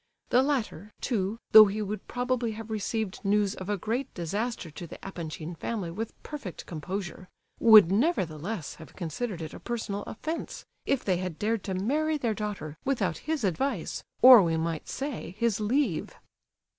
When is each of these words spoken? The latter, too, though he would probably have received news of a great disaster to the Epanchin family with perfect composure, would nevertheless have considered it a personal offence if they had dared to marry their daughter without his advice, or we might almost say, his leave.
The 0.29 0.41
latter, 0.41 0.93
too, 0.99 1.37
though 1.51 1.65
he 1.67 1.79
would 1.79 2.07
probably 2.07 2.53
have 2.53 2.71
received 2.71 3.23
news 3.23 3.53
of 3.53 3.69
a 3.69 3.77
great 3.77 4.11
disaster 4.15 4.71
to 4.71 4.87
the 4.87 4.97
Epanchin 5.07 5.53
family 5.53 5.91
with 5.91 6.23
perfect 6.23 6.65
composure, 6.65 7.29
would 7.59 7.91
nevertheless 7.91 8.73
have 8.81 8.95
considered 8.95 9.43
it 9.43 9.53
a 9.53 9.59
personal 9.59 10.01
offence 10.05 10.65
if 10.87 11.05
they 11.05 11.17
had 11.17 11.37
dared 11.37 11.63
to 11.65 11.75
marry 11.75 12.17
their 12.17 12.33
daughter 12.33 12.75
without 12.83 13.19
his 13.29 13.43
advice, 13.43 14.03
or 14.23 14.41
we 14.41 14.57
might 14.57 14.69
almost 14.81 14.87
say, 14.89 15.35
his 15.37 15.59
leave. 15.59 16.09